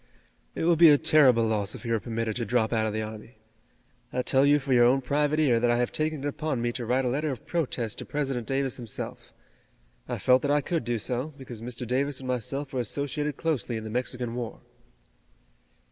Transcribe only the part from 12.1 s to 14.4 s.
and myself were associated closely in the Mexican